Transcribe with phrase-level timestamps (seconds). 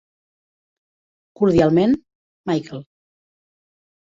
[1.41, 1.93] Cordialment,
[2.53, 2.83] Michael.